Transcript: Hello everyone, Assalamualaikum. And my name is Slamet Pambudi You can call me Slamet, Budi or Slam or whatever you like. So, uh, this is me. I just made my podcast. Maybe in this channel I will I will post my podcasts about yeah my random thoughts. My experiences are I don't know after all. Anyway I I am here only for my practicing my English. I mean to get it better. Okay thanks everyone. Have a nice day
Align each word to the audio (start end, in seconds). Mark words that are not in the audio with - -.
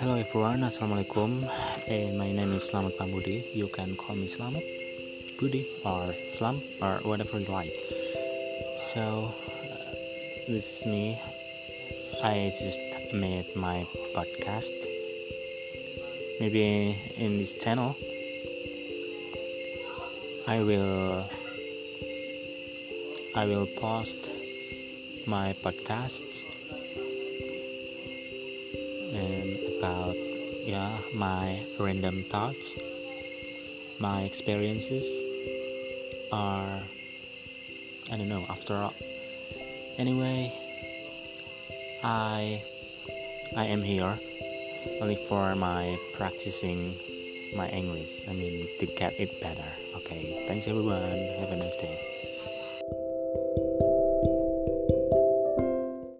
Hello 0.00 0.16
everyone, 0.16 0.64
Assalamualaikum. 0.64 1.44
And 1.84 2.16
my 2.16 2.32
name 2.32 2.56
is 2.56 2.64
Slamet 2.72 2.96
Pambudi 2.96 3.52
You 3.52 3.68
can 3.68 4.00
call 4.00 4.16
me 4.16 4.32
Slamet, 4.32 4.64
Budi 5.36 5.68
or 5.84 6.16
Slam 6.32 6.64
or 6.80 7.04
whatever 7.04 7.36
you 7.36 7.44
like. 7.52 7.76
So, 8.80 9.28
uh, 9.28 9.76
this 10.48 10.80
is 10.80 10.88
me. 10.88 11.20
I 12.24 12.48
just 12.56 12.80
made 13.12 13.52
my 13.52 13.84
podcast. 14.16 14.72
Maybe 16.40 16.96
in 17.20 17.36
this 17.36 17.52
channel 17.60 17.92
I 20.48 20.64
will 20.64 21.28
I 23.36 23.44
will 23.44 23.68
post 23.76 24.32
my 25.28 25.52
podcasts 25.60 26.48
about 29.80 30.14
yeah 30.68 30.92
my 31.14 31.56
random 31.80 32.22
thoughts. 32.28 32.76
My 33.98 34.28
experiences 34.28 35.08
are 36.30 36.84
I 38.12 38.16
don't 38.16 38.28
know 38.28 38.44
after 38.50 38.76
all. 38.76 38.92
Anyway 39.96 40.52
I 42.04 42.62
I 43.56 43.64
am 43.64 43.80
here 43.82 44.20
only 45.00 45.16
for 45.16 45.56
my 45.56 45.96
practicing 46.12 46.94
my 47.56 47.68
English. 47.72 48.28
I 48.28 48.34
mean 48.36 48.68
to 48.80 48.86
get 49.00 49.16
it 49.18 49.40
better. 49.40 49.70
Okay 49.96 50.44
thanks 50.46 50.68
everyone. 50.68 51.16
Have 51.40 51.52
a 51.52 51.56
nice 51.56 51.76
day 51.76 51.96